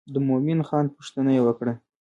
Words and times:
د 0.13 0.15
مومن 0.27 0.59
خان 0.67 0.85
پوښتنه 0.95 1.31
یې 1.35 1.41
وکړه. 1.45 1.73